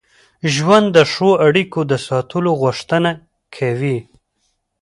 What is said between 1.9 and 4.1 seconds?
د ساتلو غوښتنه کوي.